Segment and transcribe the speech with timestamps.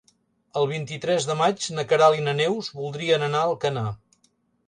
[0.61, 3.87] El vint-i-tres de maig na Queralt i na Neus voldrien anar a Alcanar.